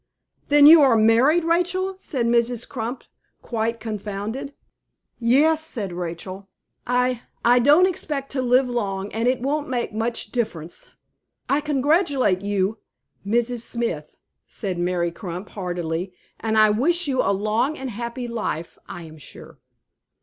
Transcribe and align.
"Then 0.47 0.65
you 0.65 0.81
are 0.81 0.95
married, 0.97 1.43
Rachel," 1.43 1.93
said 1.99 2.25
Mrs. 2.25 2.67
Crump, 2.67 3.03
quite 3.43 3.79
confounded. 3.79 4.55
"Yes," 5.19 5.63
said 5.63 5.93
Rachel; 5.93 6.49
"I 6.87 7.21
I 7.45 7.59
don't 7.59 7.85
expect 7.85 8.31
to 8.31 8.41
live 8.41 8.67
long, 8.67 9.13
and 9.13 9.27
it 9.27 9.41
won't 9.41 9.69
make 9.69 9.93
much 9.93 10.31
difference." 10.31 10.89
"I 11.47 11.61
congratulate 11.61 12.41
you, 12.41 12.79
Mrs. 13.23 13.59
Smith," 13.61 14.15
said 14.47 14.79
Mary 14.79 15.11
Crump, 15.11 15.49
heartily; 15.49 16.15
"and 16.39 16.57
I 16.57 16.71
wish 16.71 17.07
you 17.07 17.21
a 17.21 17.29
long 17.31 17.77
and 17.77 17.91
happy 17.91 18.27
life, 18.27 18.79
I 18.89 19.03
am 19.03 19.19
sure." 19.19 19.59